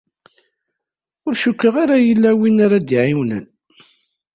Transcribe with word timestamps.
Ur 1.25 1.33
cukkeɣ 1.41 1.75
ara 1.83 1.97
yella 2.07 2.31
win 2.39 2.57
ara 2.65 2.77
d-iɛiwnen. 2.81 3.45